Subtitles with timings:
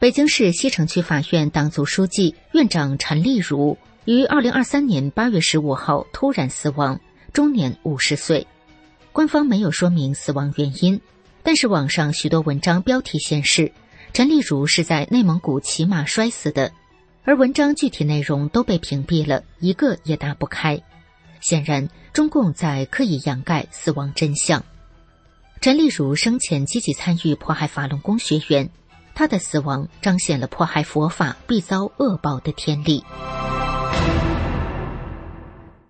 [0.00, 7.00] 北京市西城区法院党组书记、院长陈丽如于二零二三年八月十五号突然死亡，
[7.32, 8.46] 终年五十岁。
[9.10, 11.00] 官方没有说明死亡原因。
[11.42, 13.72] 但是网上许多文章标题显示，
[14.12, 16.70] 陈丽如是在内蒙古骑马摔死的，
[17.24, 20.80] 而文章具体内容都被屏蔽了，一个也打不开。
[21.40, 24.64] 显然，中共在刻意掩盖死亡真相。
[25.60, 28.70] 陈丽如生前积极参与迫害法轮功学员，
[29.18, 33.02] 他的死亡彰显了迫害佛法必遭恶报的天理。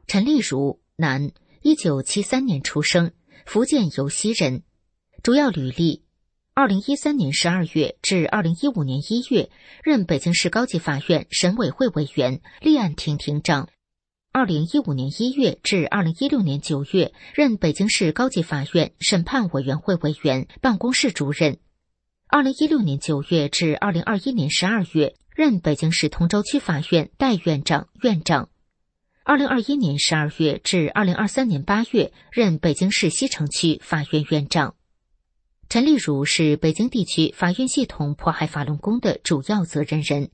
[0.07, 3.13] 陈丽如，男，一九七三年出生，
[3.45, 4.63] 福建尤溪人。
[5.23, 6.05] 主要履历：
[6.55, 9.51] 二零一三年十二月至二零一五年一月，
[9.85, 13.67] 任北京市高级法院审委会委员、立案庭庭长；
[14.33, 21.57] 二零一五年一月至二零一六年九月，任北京市高级法院审判委员会委员、办公室主任；
[22.31, 28.51] 二零一六年九月至二零二一年十二月，任北京市通州区法院代院长、院长；
[29.25, 34.75] 二零二一年十二月至二零二三年八月，任北京市西城区法院院长。
[35.71, 40.31] 陈丽如是北京地区法院系统迫害法轮功的主要责任人。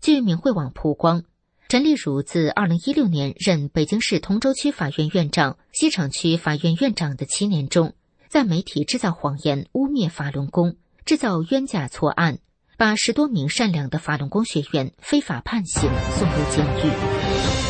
[0.00, 1.22] 据明慧网曝光，
[1.68, 7.94] 陈丽如自二零一六年任北京市通州区法院院长、西城区法院院长的七年中，
[8.28, 12.38] 在媒体制造谎言、污蔑法轮功，制造冤假错案，
[12.76, 16.90] 把十多名善良的法轮功学员非法判刑送入监狱。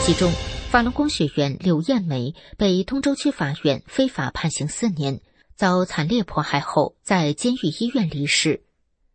[0.05, 0.31] 其中，
[0.71, 5.21] 法轮功学员柳艳梅被通州区法院非法判刑四年。
[5.55, 8.65] 遭惨烈迫害后，在监狱医院离世。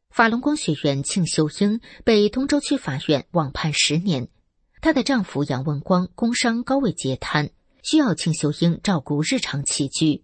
[0.10, 4.30] 法轮功学员庆秀英被通州区法院网判十年。
[4.80, 7.50] 她的丈夫杨文光工伤高位截瘫，
[7.84, 10.24] 需要庆秀英照顾日常起居。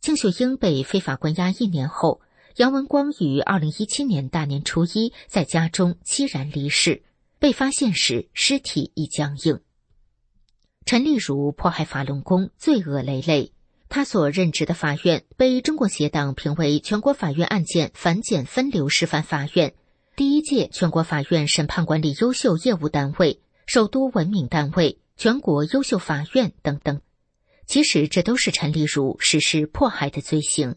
[0.00, 2.20] 庆秀英被非法关押一年后，
[2.58, 7.04] 杨文光于二零一七年大年初一在家中凄然离世。
[7.38, 9.60] 被发现时，尸体已僵硬。
[10.84, 13.52] 陈丽如迫害法轮功，罪恶累累。
[13.88, 19.74] 他所任职的法院被中国协党评为全国法院案件反检分流示范法院、
[20.16, 27.00] 第一届全国法院审判管理优秀业务单位、首都文明单位、全国优秀法院等等。
[27.66, 30.74] 其实，这都是陈丽如实施迫害的罪行。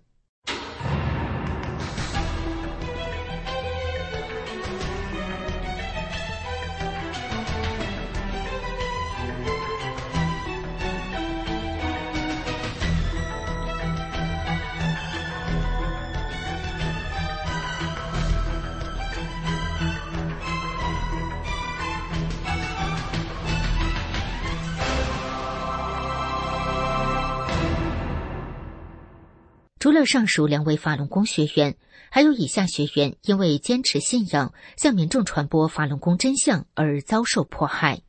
[29.81, 31.75] 除了上述两位法轮功学员，
[32.12, 38.03] 还有以下学员因为坚持信仰、向民众传播法轮功真相而遭受迫害。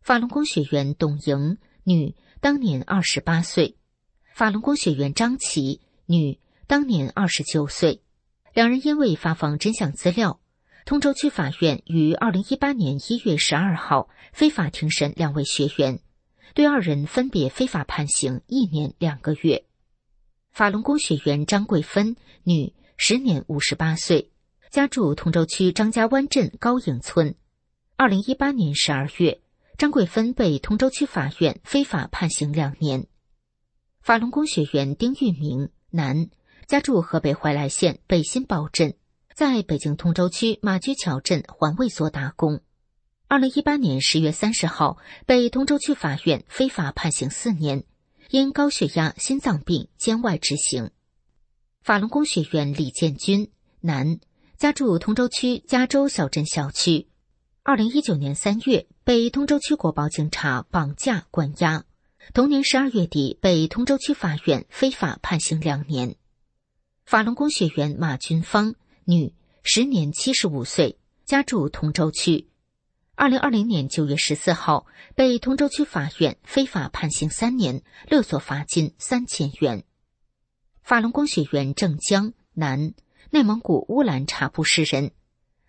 [0.00, 3.74] 法轮功学员董莹，女，当年二十八岁；
[4.32, 6.38] 法轮功学员张琪，女，
[6.68, 8.00] 当年二十九岁。
[8.54, 10.38] 两人因为发放真相资料，
[10.84, 15.98] 通州区法院于二零一八年一月十二号非法庭审两位学员，
[16.54, 19.64] 对二人分别非法判刑一年两个月。
[20.58, 24.32] 法轮功学员张桂芬，女，时年五十八岁，
[24.70, 27.36] 家住通州区张家湾镇高营村。
[27.94, 29.40] 二零一八年十二月，
[29.76, 33.06] 张桂芬被通州区法院非法判刑两年。
[34.00, 36.28] 法轮功学员丁玉明，男，
[36.66, 38.94] 家住河北怀来县北新堡镇，
[39.36, 42.60] 在北京通州区马驹桥镇环卫所打工。
[43.28, 47.84] 二零一八年十月三十号，被通州区法院非法判刑四年。
[48.30, 50.90] 因高血压、心脏病监外执行。
[51.82, 54.20] 法轮功学员李建军，男，
[54.58, 57.08] 家住通州区加州小镇小区。
[57.62, 61.86] 二零一九年三月被通州区国保警察绑架关押，
[62.34, 66.16] 同年十二月底被通州区法院非法判刑两年。
[67.06, 69.32] 法轮功学员马军芳，女，
[69.62, 72.46] 时年七十五岁，家住通州区。
[73.18, 74.86] 二零二零年九月十四号，
[75.16, 79.82] 被通州区法院非法判刑三年，勒索罚金三千元。
[80.82, 82.94] 法轮功学员郑江，男，
[83.30, 85.10] 内蒙古乌兰察布市人。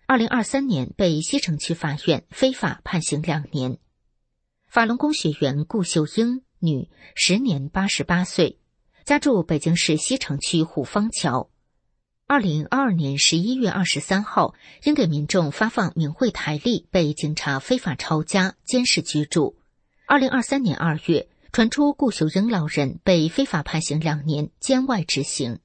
[0.06, 3.78] 二零二三年被西城区法院非法判刑两年。
[4.68, 8.60] 法轮功学员顾秀英，女，时年八十八岁，
[9.04, 11.50] 家住北京市西城区虎坊桥。
[12.30, 14.54] 二零二二年十一月二十三号，
[14.84, 19.56] 因给民众发放冥慧台历，被警察非法抄家、监视居住。
[20.06, 25.58] 二零二三年二月，传出顾秀英老人被非法判刑两年，监外执行。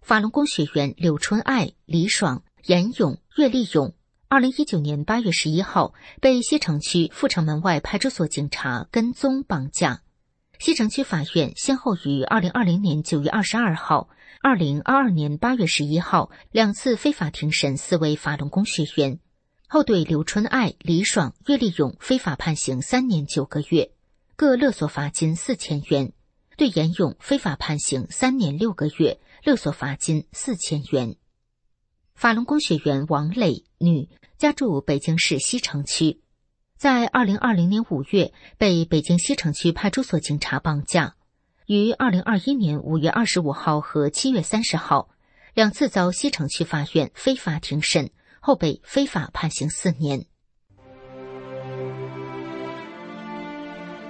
[0.00, 3.92] 法轮功学员柳春爱、李爽、严勇、岳立勇，
[4.28, 10.02] 二零一九年八月十一号被西城区阜成门外派出所警察跟踪绑架。
[10.64, 14.08] 西城区法院先后于二零二零年九月二十二号。
[14.40, 19.18] 二零二二年八月十一号，两次非法庭审四位法轮功学员，
[19.66, 23.90] 后对刘春爱、李爽、岳立勇非法判刑三年九个月，
[24.36, 26.12] 各勒索罚金四千元；
[26.56, 31.16] 对严勇非法判刑三年六个月，勒索罚金四千元。
[32.14, 36.20] 法轮功学员王磊，女，家住北京市西城区，
[36.82, 41.14] 在二零二零年五月被北京西城区派出所警察绑架。
[41.66, 45.08] 于二零二一年五月二十五号和七月三十号
[45.54, 50.26] 两次遭西城区法院非法庭审，后被非法判刑四年。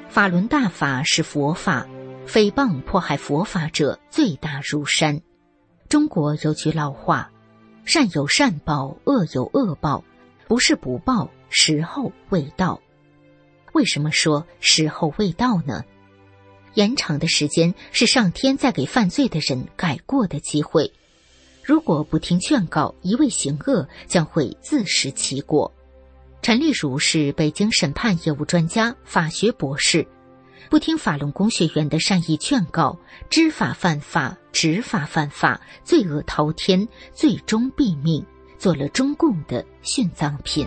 [0.08, 1.86] 法轮大法是佛法，
[2.26, 5.20] 诽谤迫害佛法者罪大如山。
[5.90, 7.30] 中国有句老话
[7.84, 10.02] ：“善有善报，恶有恶报，
[10.48, 12.80] 不是不报，时候未到。”
[13.72, 15.84] 为什么说时候未到呢？
[16.74, 20.92] 延长的时间是上天在给犯罪的人改过的机会。
[21.62, 25.72] 如果不听劝告，一味行恶，将会自食其果。
[26.40, 30.04] 陈丽如是北京审判业务专家、法学博士，
[30.68, 32.98] 不听法轮功学员的善意劝告，
[33.30, 38.26] 知法犯法，执法犯法，罪恶滔天，最终毙命，
[38.58, 40.66] 做了中共的殉葬品。